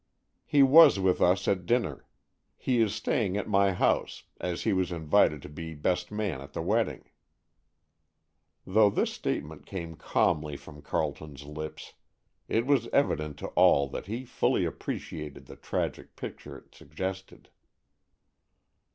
"He 0.47 0.63
was 0.63 0.99
with 0.99 1.21
us 1.21 1.47
at 1.47 1.67
dinner. 1.67 2.07
He 2.57 2.81
is 2.81 2.95
staying 2.95 3.37
at 3.37 3.47
my 3.47 3.71
house, 3.71 4.23
as 4.39 4.63
he 4.63 4.73
was 4.73 4.91
invited 4.91 5.43
to 5.43 5.47
be 5.49 5.75
best 5.75 6.11
man 6.11 6.41
at 6.41 6.53
the 6.53 6.61
wedding." 6.63 7.03
Though 8.65 8.89
this 8.89 9.13
statement 9.13 9.67
came 9.67 9.93
calmly 9.95 10.57
from 10.57 10.81
Carleton's 10.81 11.43
lips, 11.45 11.93
it 12.47 12.65
was 12.65 12.87
evident 12.87 13.37
to 13.37 13.49
all 13.49 13.87
that 13.89 14.07
he 14.07 14.25
fully 14.25 14.65
appreciated 14.65 15.45
the 15.45 15.55
tragic 15.55 16.15
picture 16.15 16.57
it 16.57 16.73
suggested. 16.73 17.49